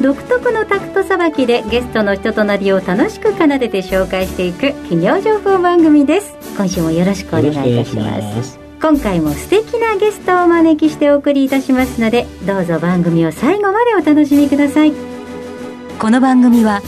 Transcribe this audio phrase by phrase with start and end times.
[0.00, 6.36] 独特のタクトさばきでゲストの人となりを楽しく奏でて紹介していく企業情報番組です。
[6.56, 8.58] 今週もよろしくお願いいたします。
[8.80, 14.92] 今回も素敵なゲストをお招きしてお送りいたしますのでどうぞ番組を最後までお楽しみください。
[15.98, 16.80] この番組は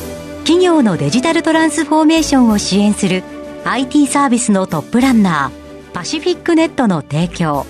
[0.44, 3.24] 企業のデジタルトランスフォーメーションを支援する
[3.64, 7.66] IT サービスのトップランナーパシフィックネットの提供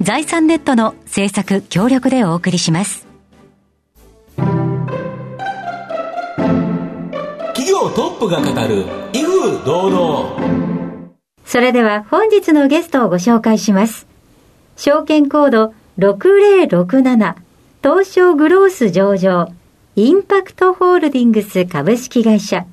[0.00, 3.07] 財産ネットの制作協力でお送りします
[7.78, 11.10] 企業トップが語る威風堂々
[11.44, 14.06] それでは本日のゲストをご紹介します。
[14.76, 17.36] 証券コード6067
[17.82, 19.48] 東証グロース上場
[19.94, 22.66] インパクトホールディングス株式会社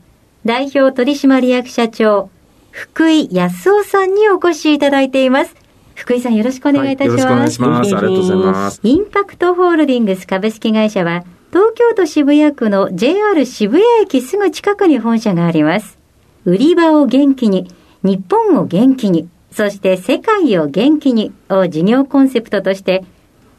[0.43, 2.29] 代表取締役社長
[2.71, 5.55] 福井康夫さんにお越しいただいています。
[5.93, 7.25] 福井さんよろしくお願いいたします。
[7.25, 7.87] はい、よろしくお願いします。
[7.87, 8.79] ありがとうございます。
[8.83, 11.23] インパクトホールディングス株式会社は
[11.55, 15.97] 東京都渋谷区の JR 渋谷駅すぐ近くに本社があります。
[16.43, 17.71] 売り場を元気に
[18.03, 23.05] 日本を元気に、そして世界を元気にを事業コンセプトとして、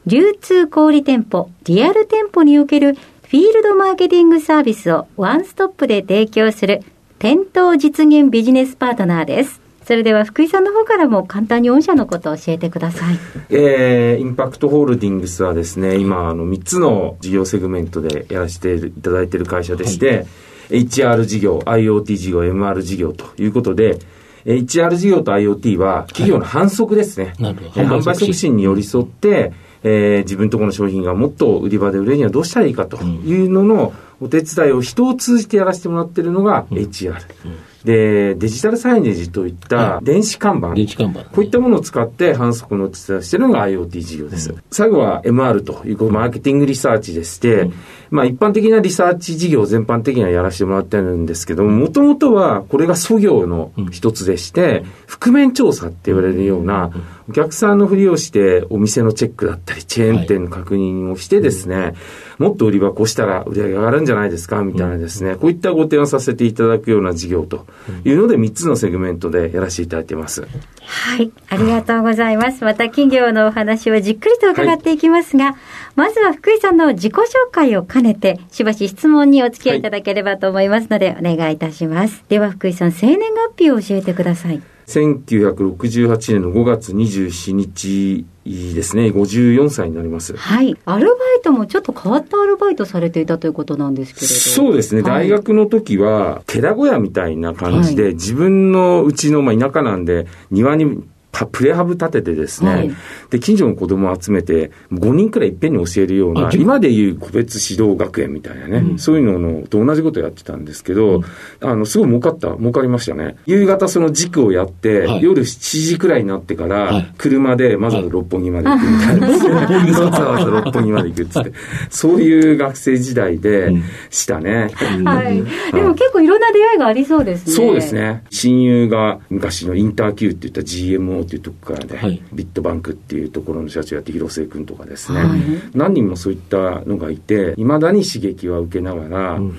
[0.04, 6.82] 流通小売店舗、リアル店舗におけるフィールドマーケティングサービスをワンストップで提供する
[7.18, 9.65] 店頭実現ビジネスパートナーです。
[9.86, 13.18] それでは福井さんの方からも簡単に御社のことを教えてください。
[13.50, 20.26] えー、インパクトホールディングスはですね、今、あの、3つの事業セグメントでやらせていただいている会社でして、
[20.70, 24.00] はい、HR 事業、IoT 事業、MR 事業ということで、
[24.44, 27.34] HR 事業と IoT は企業の反則ですね。
[27.38, 29.52] はい、販売促進に寄り添って、
[29.84, 37.14] えー、自分とこの商品がもっと売り場で売れるにはどうしたらいいかというののお手伝いを人を通じてやらせてもらってるのが HR。
[37.44, 37.56] うん。
[37.86, 44.50] で、デジタルサイネージといった電子看板、電子看板、こういったものを使って反則のお手伝いをしているのが IoT 事業です。
[44.50, 47.74] うん、最後は MR というマーケティングリサーチでして、うん、
[48.10, 56.90] まあ一般的なリサーチ事業全般的にはやらせてもらってるんですけども、もともとはこれが素業の一つでして、覆面調査って言われるような、
[57.28, 61.94] お客さんのふりをしてお店のチェックだったり、チェーン店の確認をしてですね、はい、
[62.38, 67.66] もっと売り場こうしたら売り上げ上がるんじゃないですかみたいなですね、こういったご提案させていただくような事業と
[68.04, 70.42] いうので、3つのセグメントでやらせていただいてます。
[70.42, 72.64] はい、ありがとうございます。
[72.64, 75.54] また企業のお話をじっくりと伺っていきますが、はい、
[75.96, 82.24] まずは福井さんの自己紹介を兼ねて、しばし質問にお付き合いいただければと思いますので、お願いいたします。
[82.28, 84.62] では福井さん、生年月日を教えてください。
[84.86, 90.36] 1968年の5月27日ですね、54歳になります。
[90.36, 90.76] はい。
[90.84, 94.32] アルバイトもちょっと変わったアルバイトされていたということなんですけれど。
[94.34, 95.02] そうですね。
[95.02, 101.02] はい、大学の時は、寺小屋みたいな感じで、はい、自分のうちの、まあ、田舎なんで、庭に
[101.44, 102.90] プレハブ立ててですね、はい、
[103.30, 111.24] で、近所の子供を集めて、5人くらいいっぺんに教えるような、今でいう個別指導学園みたいなね、うん、そういうののと同じことやってたんですけど、うん、
[111.60, 113.36] あの、すごい儲かった、儲かりましたね。
[113.44, 119.28] 夕方その軸をやって、はい、夜7時くらいになってから、車でまず六本木まで行くみたいな、
[119.66, 121.52] はい、わざわざ六本木まで行くっつって、
[121.90, 123.72] そういう学生時代で
[124.10, 124.70] したね。
[125.04, 125.42] はい。
[125.72, 127.52] でも結構いろんな出会いがありそうですね。
[127.52, 128.22] そうですね。
[128.30, 135.40] 親友が昔のインター Q って言った GMO っていうとこからね、はい、ビットバンクっていうところの社長やって広末君とかですね、はい、
[135.74, 139.58] 何人もそういったのがいていまだに刺激は受けながら、うんうん、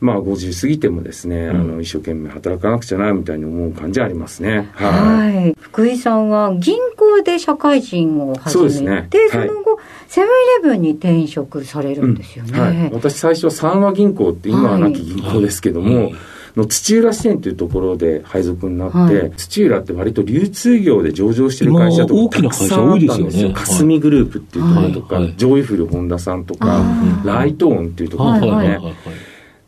[0.00, 4.68] まあ50過ぎてもですね、うん、あの一生懸命働かなくちゃなみたいに思う感じありますね。
[4.74, 12.60] はい、はい、福井さんは銀行で社会人を始めてそ,、ね、その後、セブンイレブンに転職されるんですよね。
[12.60, 16.12] はい、私最初は三和銀行って今はなき銀行ですけども、
[16.56, 23.52] の土浦支店というところで配属になって、はい、土浦って割と流通業で上場してる会社とかたくさんあったんですよ。
[23.52, 26.82] カスミ、ね、グループっていうところとか、はい、ジョイフル本田さんとか、
[27.24, 28.78] ライトオンっていうところとかね。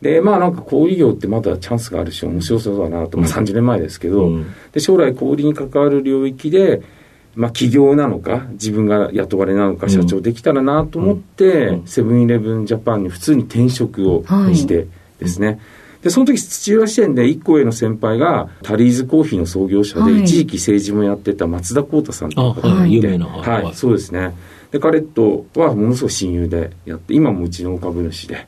[0.01, 6.83] で、まあなんか小売業ってまだチャンスがあるし面白そうだなと、まあ30年前ですけど、うん、で将来小売に関わる領域で、
[7.33, 14.23] まあ企業なのか、自分が雇われなのか、社長できたらなと思って、セブンイレブンジャパンに普通に転職を
[14.53, 14.85] して
[15.17, 15.59] ですね、はい
[16.05, 24.35] で、その時土浦支店で一個上の先輩が、タリーズコーヒーの創業者で、はい、一時期政治もやってた松田幸太さんとかがいて、はい、はい、そうですね。
[24.69, 28.45] で、彼とはものすごい親友でやって、今もうちの株主で、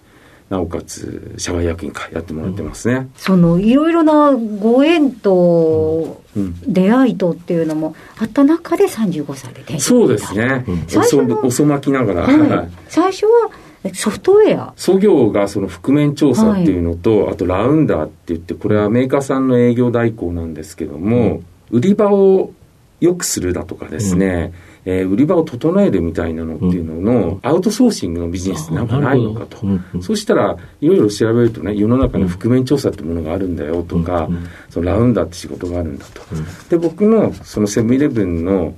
[0.51, 6.21] なおかつ社外役員会やってもらってますね、うん、そのいろいろなご縁と、
[6.65, 13.49] 出会いとっていうのもあった中で35歳で転職そうですね、うん、最初遅まきながら、はい、最初は
[13.93, 14.73] ソフトウェア？
[14.75, 21.41] 創業がその覆面調査っていうのと、はい、あとラウンダーって言ってこれはメーカーさんの営業代行なんですけども、
[21.71, 22.51] 売り場を
[22.99, 24.53] 良くするだとかですね、
[24.85, 29.59] うん、えー、売り場を整えるみたいなのっていうのの、アウトソーシングのビジネスなんかないのかと。
[30.01, 34.27] そしたら、いろいろ調べるとね、世の中に覆面調査ってものがあるんだよとか、
[34.71, 36.21] そのラウンダーって仕事があるんだと。
[36.69, 38.73] で、僕のそのセブンイレブンの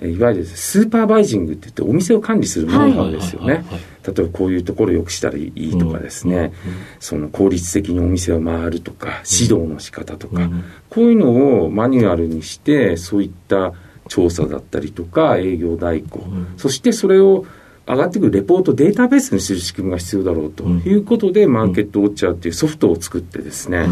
[0.00, 3.64] いわゆるスーパーバイジングって言ってお店を管理するノウハウですよね。
[4.06, 6.52] 例えばこういうところを良くしたらいいとかですね、
[7.00, 10.50] その効率的にお店を回るとか、指導の仕方とか、
[10.90, 13.72] こういうのをマニュアルにして、そういった
[14.08, 16.24] 調査だったりとか、営業代行、
[16.56, 17.44] そしてそれを
[17.86, 23.86] 上がってくるレポートデータベースにする仕組みが必要だろうということで、マーケットウォッチャーっていうソフトを作ってですね、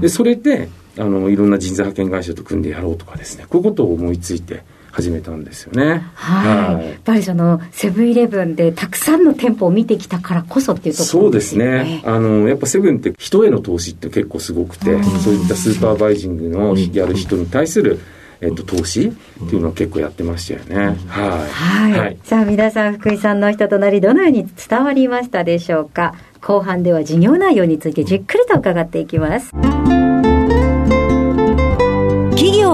[0.00, 0.68] でそれで
[0.98, 4.62] あのいろんな人材派遣会社と組んでやろうとかですね、こういうことを思いついて、
[4.98, 6.04] 始めたんですよね。
[6.14, 6.74] はい。
[6.74, 11.64] はい、やっぱりそのセブンイレブンでたくさんの店舗を見てきたからこそっていうところですね。
[11.64, 12.02] そうですね。
[12.04, 18.00] あの、やっぱセブンって人への投資って結構すごくて、そういったスーパーバイジングのやる人に対する、
[18.40, 20.96] えっと、投資っていうのを結構やってましたよね。
[21.06, 21.48] はい。
[21.48, 21.92] はい。
[22.00, 26.14] はい、さあ、皆さん、福井さんの人となり、どのように伝わりましたでしょうか？
[26.40, 29.52] 後半では事業内容についてじっくりと伺っていきます。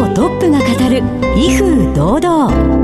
[0.04, 1.02] 企業トップが語る
[1.34, 2.74] 威風堂々。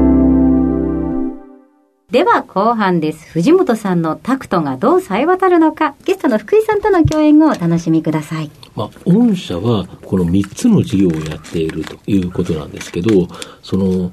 [2.11, 3.28] では後半です。
[3.32, 5.94] 藤本さんのタクトがどうさえ渡るのか。
[6.05, 8.50] ゲストの福井さんとの共演をお楽しみください。
[8.75, 13.28] まあ、御社はこの3つの事業をやっているということなんですけど、
[13.62, 14.11] その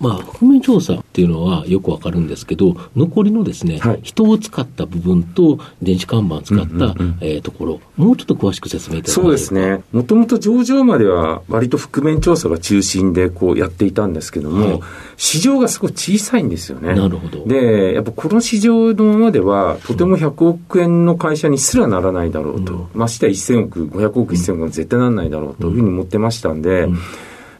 [0.00, 9.82] まあ、覆面調査っていうのはよくわかるんですけど、残りのですね、はい、人を使った部分と電子看板を使った、うんうんうん、えー、ところ、もうちょっと詳しく説明いただそうですね。
[9.92, 14.80] もともと上場までは割と覆面調査が中心でこうやっていたんですけども、はい、
[15.16, 16.94] 市場がすごい小さいんですよね。
[16.94, 17.44] なるほど。
[17.46, 22.72] で、やっぱこの市場のままでは、とても100億円の会社にすらならないだろうと。
[22.72, 26.98] うん、ましてや1000億、500億、1000億は絶対ならないだろうというふうに思ってましたんで、うんうん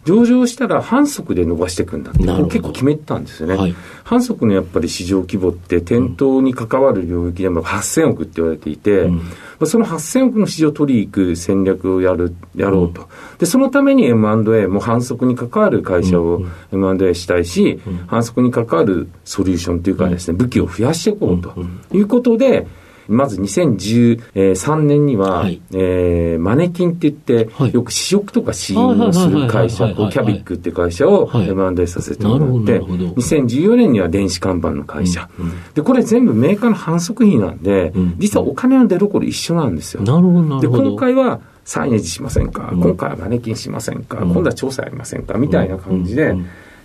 [0.08, 3.74] 上場したら反則で伸ばしていくんだって結構決めてたんですよね、はい、
[4.04, 16.40] 反則のやっぱり市場規模って店頭に関わる領域でも8000億って言われていて、うん、その8000億の市場を取りに行く戦略をやるやろうと、でそのために M&A も反則に関わる会社を
[16.72, 21.54] M&A したいし、反則に関わるソリューションというかですね武器を増やしていこうと
[21.92, 22.66] いうことで、
[23.08, 40.02] まず2013年には、はい、えー、マネキンって言って、はい、よく試食とか試飲をする会社、キャビックって会社を M&A させてもらって、2014年には電子看板の会社、うんうん、で、これ全部メーカーの反則費なんで、うん、実はお金の出所一緒なんですよ。
[40.02, 45.36] なるほど、で、今回は、サイネージしませんか、うん、今回はマネキンしませんか、今度は調査やりませんか？
[45.36, 46.34] みたいな感じで、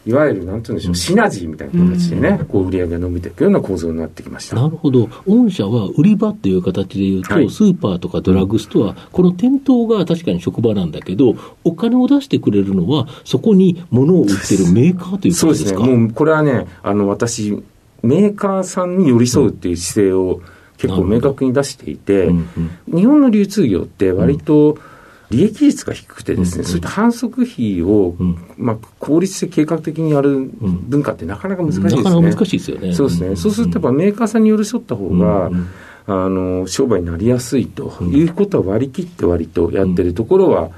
[0.06, 4.58] いわゆるなんて言うんでしょう、シナジーみたいな形でね、こう売り上げが伸びていくような構造になってきました。
[4.58, 15.46] なるほど、御社は売り場っていう形でいうと、はい、スーパーとかドラッグストア、この店頭が確かに職場なんだけど、お金を出してくれるのは、そこに物を売ってるメーカーということですか？
[15.46, 17.64] そうですね、もうこれはね、あの私、
[18.02, 20.42] メーカーさんに寄り添うっていう姿勢を
[20.78, 22.50] 結構明確に出していて、うん
[22.92, 24.93] うん、日本の流通業って割と、うん
[25.36, 32.04] 利益率が低くてですね、うんうん、そういった反則費を、うん、まあ、効率的、計画的にやる文化ってなかなか難しいですね。
[32.04, 32.94] なかなか難しいですよね。
[32.94, 33.36] そうですね。
[33.36, 35.68] そうするとやっぱメーカーさんに寄り添った方が、うんうん、
[36.06, 40.70] あの、商売になりやすいということは割り切って割とやってるところは、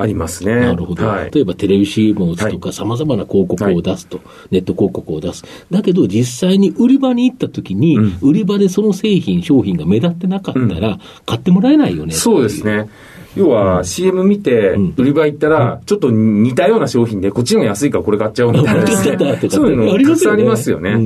[0.00, 0.54] ありますね。
[0.54, 1.06] なるほど。
[1.06, 5.44] はい、例えばテレビ CM を打つとか、さまざまな広告を出すと、はい、ネット広告を出す。
[5.70, 12.14] だけど実際に売り場に行った時に、うん、売り場でその製品、商品が目立ってなかったら、うん、買ってもらえないよね。
[12.14, 12.88] そうですね。
[13.38, 20.96] 要は CM 見て、売り場行ったら、ちょっと似たような商品で、こっちの安いからこれ買っちゃおうみたいな、そういうのたくさんありますよね。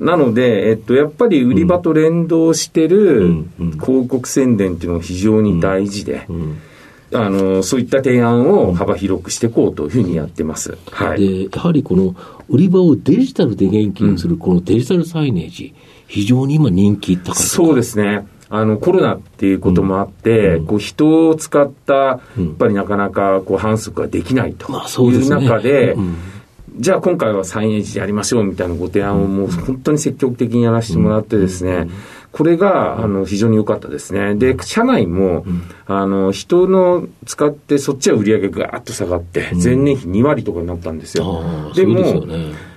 [0.00, 3.44] なので、えっと、やっぱり売り場と連動してる
[3.80, 6.26] 広告宣伝っていうのが非常に大事で、
[7.12, 10.76] あの、そういった提案を幅広くしていこうというふうにやってます。
[10.90, 11.20] はい。
[11.20, 12.14] で、やはりこの
[12.48, 15.74] 売り場をデジタルで元気にするこのデジタルサイネージ、
[16.06, 18.26] 非常に今人気高いそうですね。
[18.56, 22.20] あのコロナっていうこともあって、うん、こう人を使った、やっ
[22.56, 25.96] ぱりなかなかこう反則ができないという中で、
[26.76, 31.88] じゃあ今回はサイネージやりましょうみたいなご提案をもう本当に積極的にやらせてもらってですね、
[32.30, 34.34] これが、あの、非常に良かったですね。
[34.34, 35.44] で、社内も、
[35.86, 41.72] あの、人の使って、そっちは売り上げがガーッと下がって、前年比2割とかになったんですよ。
[41.76, 42.24] でも、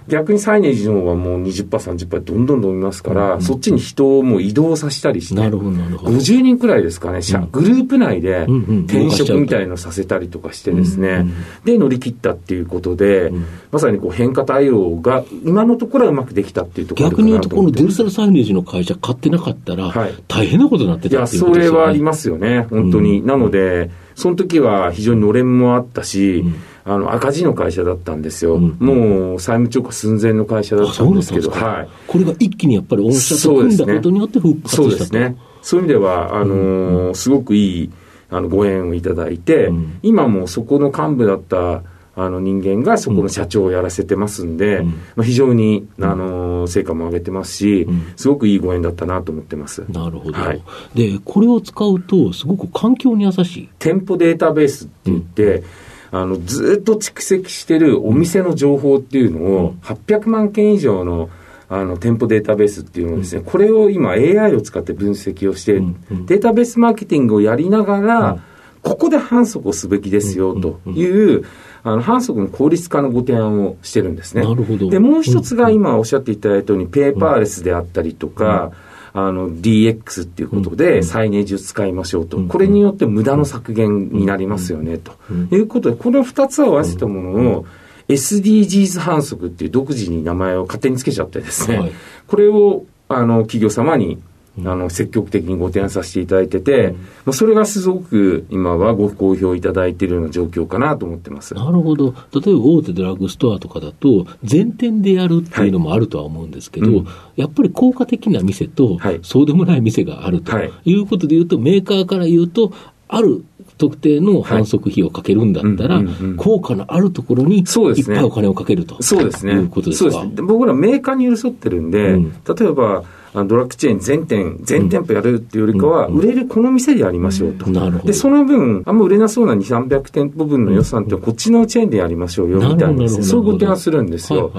[0.07, 6.17] 逆にサイネージの方はもう20%、30%どんどん伸びますから、うん、そっちに人をもう移動させたりして、なるほど、なるほど。
[6.17, 8.45] 50人くらいですかね、うん、グループ内で
[8.85, 11.25] 転職みたいのさせたりとかしてですね、
[11.65, 13.31] で、乗り切ったっていうことで、
[13.71, 19.93] まさにこう変化対応が今のところはうまくできたっていうところ逆に言うと、このデルサルサイネージの会社買ってなかったら、
[20.27, 21.65] 大変なことになってたっていうことですよね。
[21.65, 23.25] いや、それはありますよね、本当に。
[23.25, 26.43] なので、その時は非常にのれんもあったし、
[26.83, 37.91] あの赤字の会社だったんですよ、うん、もう債務超過寸前の会社だったんですけど、はい、これが一気にやっぱり御社と組んだことによって復活したそうですね、そういう意味では、あのーうん、すごくいい
[38.31, 41.83] あのご縁をいただいて、うん、今もそこの幹部だった
[42.19, 49.85] あの人間がそこの社長をやらせてますんで、うん、まあ、非常に、あの成果も上げてますし、うん、すごくいいご縁だったなと思ってます。
[49.89, 50.33] なるほど。
[50.33, 50.61] はい、
[50.95, 53.69] で、これを使うと、すごく環境に優しい。
[53.77, 55.63] 店舗データベースって言って、
[56.09, 61.29] あの、ずっと蓄積してるお店の情報っていうのを、800万件以上の、
[61.69, 68.39] あの、店舗データベースっていうのをですね、これを今 AI を使って分析をして、データベースマーケティングをやりながら、
[68.81, 71.45] ここで反則をすべきですよという、
[71.83, 74.43] あの反則の効率化のご提案をしてるんですね。
[74.43, 74.89] なるほど。
[74.89, 78.71] で、もう一つが今おっしゃっていただいたように、ペーパーレスであったりとか、
[79.13, 85.13] あの DX っていうことで、サイネージを使いましょうと、これによって無駄の削減になりますよねと
[85.51, 87.65] いうことで、この2つを合わせたものを、
[88.09, 91.91] SDGs 反則っていう独自に名前を勝手につけちゃってですね、
[92.27, 94.19] これをあの企業様に
[94.65, 96.95] あの、積極的にご提案させていただいてて、
[97.25, 101.53] まあ、それがすごく今はご好評いただいているような状況かなと思ってます。
[101.53, 102.13] なるほど。
[102.33, 110.95] 例えば大手ドラッグストアとかだと、全店でやるっていうのもあるとは思うんですけど、はいうん、やっぱり効果的な店と、そうでもない店があるとい。
[110.95, 112.73] うことでいうと、メーカーから言うと、
[113.09, 113.45] ある
[113.77, 116.01] 特定の反則費をかけるんだったら、
[116.35, 119.53] 効果のあるところにいっぱいお金をかけるとそうですね。
[119.53, 120.11] いうことですか？
[120.11, 120.47] そうですね。
[120.47, 123.03] 僕らメーカーに寄り添ってるんで、うん、例えば、
[123.33, 127.69] ドラッグチェーン全店、全店舗やるっていうよりかは、売れるこの店でやりましょうと。
[127.69, 128.05] なるほど。
[128.05, 134.51] で、その分、あんま売れなそうな2、300店舗分の予算ってこっちのチェーンでやりましょうよ、みたいなそういうご提案するんですよ。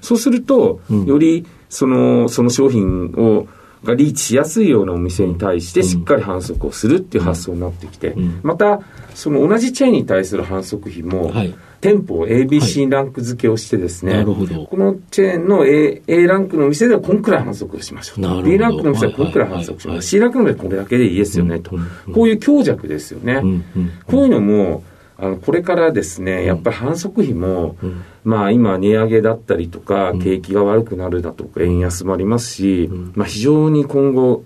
[0.00, 3.46] そうすると、より、その、その商品を、
[3.84, 8.80] がリーチしやすいようなお店に対してしっかり反則をするっていう発想になってきて、また、
[9.14, 11.54] その同じチェーンに対する反則費も、はい。
[11.84, 14.32] 店舗 ABC ランク付けをしてですね、こ
[14.78, 18.42] のチェーンの A, A ランクの店ではこんくらい反則をしましょうと。
[18.42, 19.90] B ランクの店はこんくらい反則しましょう。
[19.90, 21.72] はいはい、C ランクの店はこれだけでいいですよね、と、
[22.14, 23.42] こういう強弱ですよね。
[24.06, 24.82] こういうのも、
[25.16, 34.44] あのこれからですね、やっぱり反則費も、うん、まあ今、値上げだったりとか、景気が悪くなるだとか、円安もありますし、うん、まあ非常に今後、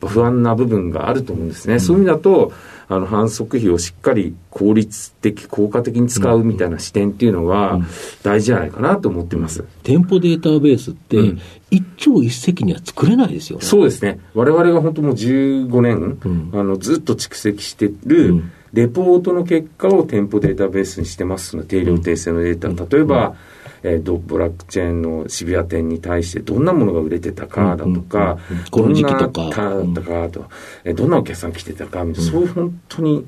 [0.00, 1.74] 不安な部分があると思うんですね。
[1.74, 2.52] うん、そういう意味だと、
[2.88, 7.80] あの反則費をしっかり効率的、効果的に使うみたいな視点っていうのは
[8.22, 9.64] 大事じゃないかなと思ってます。
[9.82, 11.16] 店舗データベースって、
[11.70, 13.64] 一朝一夕には作れないですよね。
[13.64, 14.20] そうですね。
[14.34, 18.42] 我々が本当もう15年、うん、あのずっと蓄積してる、
[18.72, 22.96] レポートの結果を店舗データベースにしてますの定量訂正のデータ。
[22.96, 23.36] 例えば、
[23.82, 28.38] えー、ドブラックチェーンの渋谷店に対してどんなものが売れてたかだとか、
[28.70, 29.50] どんなだった
[30.00, 30.46] かと、
[30.84, 33.26] えどんなお客さん来てたかみたいな、そういう本当に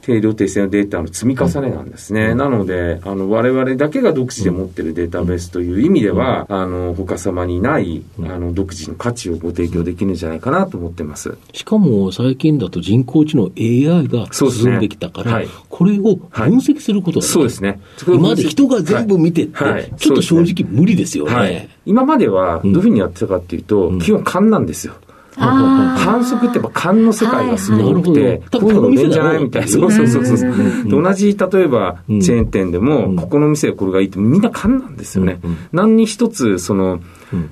[0.00, 2.28] 定量訂正のデータの積み重ねなんですね。
[2.28, 11.36] うん、なので、あの、我々だけが独自で持ってるデータベースという意味では、うん、あの、他様にない、あの、独自の価値をご提供できるんじゃないかなと思ってます。
[11.52, 17.80] しかも、最近だと人工知能 AI が進んできたから、ねはい、これを分析することが、はい、そうですね。
[18.06, 21.68] 今まで人が全部見てって、はい、ちょっと正直無理ですよね。
[21.86, 24.94] 今までは、どういうふうにやってたかっていうと、基本勘なんですよ。
[25.38, 29.68] 反則ってやっぱ勘の世界がすごくて、こういうの売れんじゃないみたいな。
[29.68, 31.02] そうそうそうそう。
[31.02, 35.40] 同じ、例えば、チェーン店でも、ここの店はこれがいいって、みんな勘なんですよね。
[35.72, 37.00] 何に一つ、その、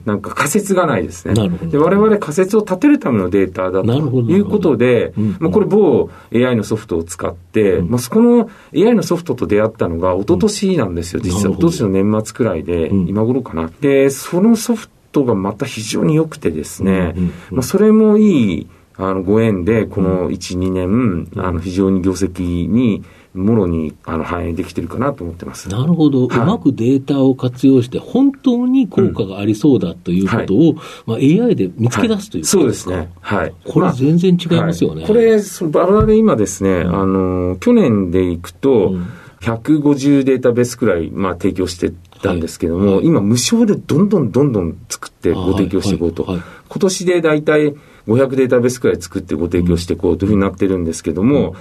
[0.04, 1.34] なんか仮説がないですね。
[1.70, 11.52] で我々仮説を立てるためのデータだということで、まあ、これ某 AI のソフトを使って、まあ、そこの AI のソフトと出会ったのが一昨年なんですよ、実は。
[11.52, 13.70] 一昨年の年末くらいで、今頃かな。
[13.80, 17.14] で、そのソフトトがまた非常に良くてですね、
[17.50, 18.66] まあ、それもいい
[18.98, 25.68] あのご縁で、この1、2年、あの非常に業績にもろにあの反映できてるかなと思ってます。
[25.68, 35.00] なるほど、はい、うまくデータを活用して、本当に効果がありそうだということを、うんはい、まあ、AI で見つけ出すということですか、はい、そうですね、はい、これ、全然違いますよね。
[35.02, 39.06] まあ、これ、バラで今ですね、うん、あの去年でいくと、うん。
[39.40, 41.92] 150データベースくらい、まあ、提供して
[42.26, 46.24] たんですけども、はい、今無償でどんどんどんどん作ってご提供していこうと。
[46.24, 47.74] 今年で大体
[48.06, 51.54] 500データベースくらい作ってご提供していこうというふうになってるんですけども、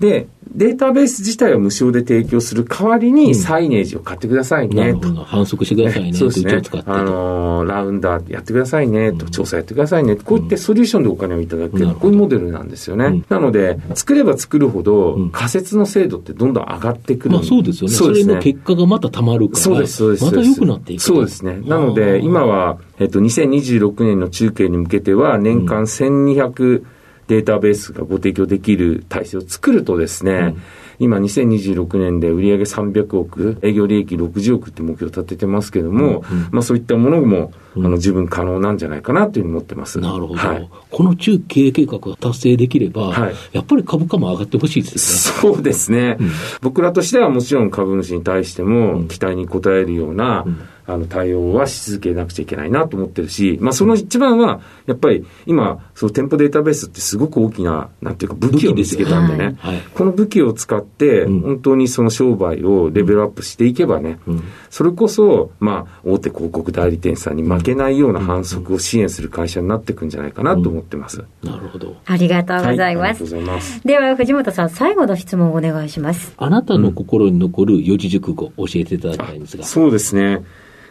[0.00, 5.12] で、データベース自体は無償で提供する代わりに、サイネージを買ってくださいね、と。
[5.24, 6.62] 反則してくださいね、 そうですね。
[6.86, 13.22] あのー、ラウンダーやってくださいね、と、調査やってくださいね、こういったソリューションでお金をいただける、こういうモデルなんですよね。
[13.28, 17.34] なので、作れば作るほど、仮説の精度ってどんどん上がってくる。
[17.34, 17.94] まあそうですよね。
[17.94, 20.24] それの結果がまたたまるから、そうです、そうです。
[20.24, 21.02] また良くなっていく。
[21.02, 21.60] そうですね。
[21.66, 26.82] なので、今は、えっと、2026年の中継に向けては、年間1200、
[27.28, 30.62] データベースがご提供できる体制を作るとですね、うん。
[30.98, 40.00] 今2026年で売上300億、営業利益60億って目標を立ててますけども、うんうん、まあそういったものも、あの十分可能なんじゃないかなというふうに思ってます。
[40.00, 40.34] なるほど。
[40.34, 45.40] はい、この中経営計画が達成できれば、はい、やっぱり株価も上がってほしいですね。
[45.40, 46.30] そうですね、うん、
[46.62, 50.68] 僕らとしてはもちろん株主に対しても期待に応えるような、うん。
[50.88, 60.87] あの対応はし続けなくちゃいけないなと思ってるし、まあ、その一番は、やっぱり今、その店舗データベースってすごく大きな、なんていうか、武器を見つけたんでね、はいはい、この武器を使って、
[61.26, 71.24] 本当にその商売をレベルアップしていけばね、うん、それこそ、まあ、大手広告代理店さんに負けないような反則を支援する会社になっていくんじゃないかなと思ってます。
[71.42, 71.96] なるほど。
[72.04, 72.78] ありがとうございます。
[72.78, 73.80] はい、ありがとうございます。
[73.84, 76.32] では、藤本さん、最後の質問をお願いします。
[76.36, 79.64] あなたの心に残る四字熟語、教えていただきたいんですが。
[79.64, 80.44] そうですね。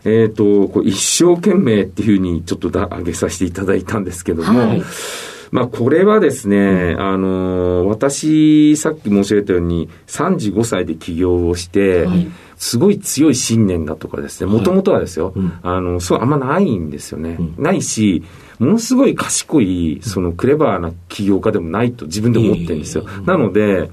[0.06, 4.82] えっ、ー、と、こう一生懸命っていうふうにちょっとだ挙げさせていただいたんですけども、はい、
[5.52, 12.28] まあこれはですね、うん、あの、私、さっき申し上げたように35歳で起業をして、はい、
[12.58, 17.38] すごい強い信念だとかですね、もともとはですよ、はいあの、そうあんまないんですよね。
[17.40, 18.24] うん、ないし、
[18.60, 23.06] ものすごい賢い、そのクレバーな起業家でもないと自分で思ってるんですよ。
[23.26, 23.90] なので、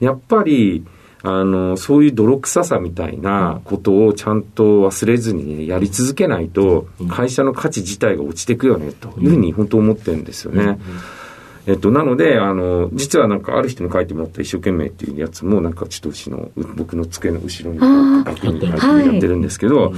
[0.00, 0.84] やっぱり、
[1.24, 10.78] あの、そういう泥臭さみたいなことをちゃんと忘れずにね、やり続けないと、会社の価値自体が落ちていくよね、というふうに本当思ってるんですよね。
[11.64, 19.92] えっと、なので、あの、実はなんか、ある人に書いてもらった一生懸命っていうやつも、なんかちょっと後ろの、僕の机の後ろに書きに書いてやってるんですけど、はい、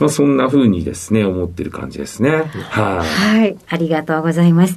[0.00, 2.50] まあそんなふうにですね、思ってる感じですね。
[2.70, 3.02] は
[3.36, 3.40] い。
[3.40, 3.56] はい。
[3.68, 4.76] ありがとうございます。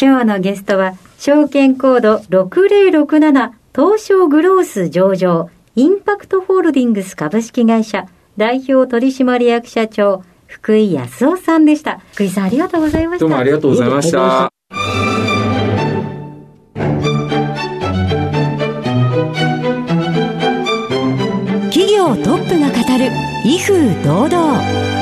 [0.00, 12.00] 今日のゲストは、証券コード6067東証グロース上場、インパクトホールディングス株式会社、代表取締役社長、福井康夫さんでした。
[12.12, 13.20] 福井さんありがとうございました。
[13.20, 14.50] どうもありがとうございました。
[21.70, 23.10] 企業トップが語る、
[23.46, 25.01] 威風堂々。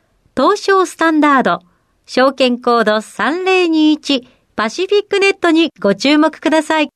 [0.35, 1.59] 東証スタンダード、
[2.05, 6.89] 証券コード3021パシフィックネットにご注目ください。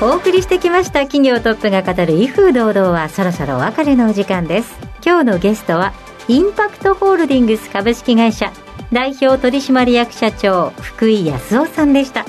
[0.00, 4.74] お送りしてきました企業トップが語る威風堂々はそろそろお別れのお時間です。
[5.06, 5.92] 今日のゲストは
[6.26, 8.52] インパクトホールディングス株式会社
[8.92, 12.26] 代表取締役社長福井康夫さんでした。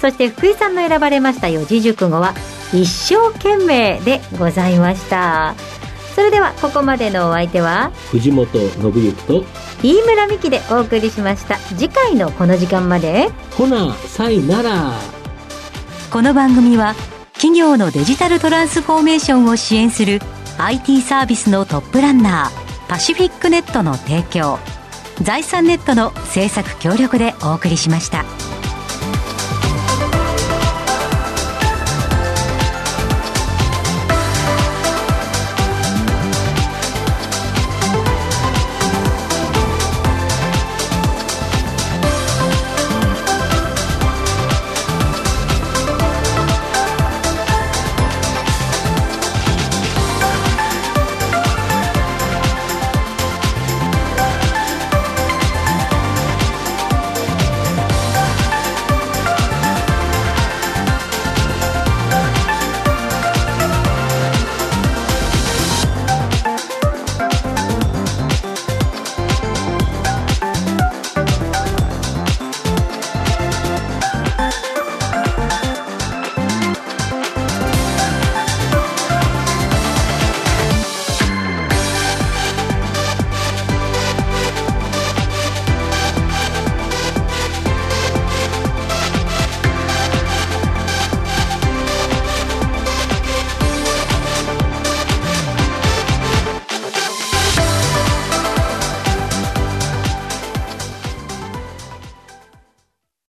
[0.00, 2.34] そして福井さんの選ばれました四字熟語は
[2.72, 5.54] 一生懸命でございました。
[6.14, 9.44] それではここまでのお相手は藤本信之と
[9.82, 11.56] 飯村美希でお送りしました。
[11.58, 13.30] 次回のこの時間まで。
[13.56, 14.92] ほなさいなら。
[16.10, 16.94] この番組は
[17.34, 20.20] 企業のデジタルトランスフォーメーションを支援する
[20.58, 24.58] IT サービスのトップランナーパシフィックネットの提供
[25.20, 28.24] 財産ネットの制作協力でお送りしました。